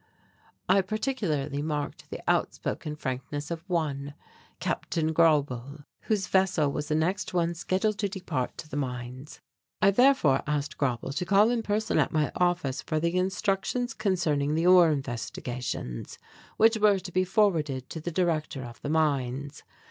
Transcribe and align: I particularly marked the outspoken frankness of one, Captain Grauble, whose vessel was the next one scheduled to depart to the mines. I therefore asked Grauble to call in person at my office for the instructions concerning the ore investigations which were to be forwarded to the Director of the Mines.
I 0.67 0.81
particularly 0.81 1.61
marked 1.61 2.09
the 2.09 2.23
outspoken 2.27 2.95
frankness 2.95 3.51
of 3.51 3.63
one, 3.69 4.15
Captain 4.59 5.13
Grauble, 5.13 5.83
whose 6.05 6.25
vessel 6.25 6.71
was 6.71 6.87
the 6.87 6.95
next 6.95 7.35
one 7.35 7.53
scheduled 7.53 7.99
to 7.99 8.09
depart 8.09 8.57
to 8.57 8.67
the 8.67 8.75
mines. 8.77 9.41
I 9.79 9.91
therefore 9.91 10.41
asked 10.47 10.79
Grauble 10.79 11.13
to 11.13 11.23
call 11.27 11.51
in 11.51 11.61
person 11.61 11.99
at 11.99 12.11
my 12.11 12.31
office 12.35 12.81
for 12.81 12.99
the 12.99 13.15
instructions 13.15 13.93
concerning 13.93 14.55
the 14.55 14.65
ore 14.65 14.89
investigations 14.89 16.17
which 16.57 16.77
were 16.77 16.97
to 16.97 17.11
be 17.11 17.23
forwarded 17.23 17.87
to 17.91 18.01
the 18.01 18.09
Director 18.09 18.63
of 18.63 18.81
the 18.81 18.89
Mines. 18.89 19.61